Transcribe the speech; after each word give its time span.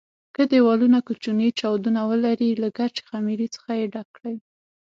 که 0.35 0.41
دېوالونه 0.53 0.97
کوچني 1.07 1.49
چاودونه 1.59 2.01
ولري 2.09 2.49
له 2.61 2.69
ګچ 2.77 2.95
خمېرې 3.07 3.47
څخه 3.55 3.69
یې 3.79 3.85
ډک 3.93 4.07
کړئ. 4.17 4.35